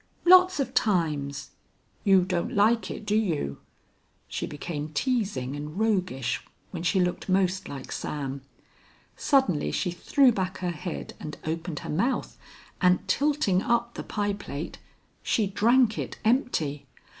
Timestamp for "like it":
2.55-3.05